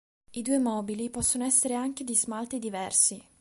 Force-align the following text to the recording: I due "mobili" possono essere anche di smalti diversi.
I 0.31 0.41
due 0.41 0.57
"mobili" 0.57 1.11
possono 1.11 1.43
essere 1.43 1.75
anche 1.75 2.03
di 2.03 2.15
smalti 2.15 2.57
diversi. 2.57 3.23